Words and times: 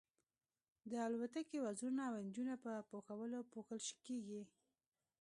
د 0.91 0.93
الوتکې 1.05 1.57
وزرونه 1.65 2.01
او 2.09 2.13
انجنونه 2.21 2.55
په 2.63 2.71
پوښونو 2.89 3.39
پوښل 3.51 3.79
کیږي 4.05 4.41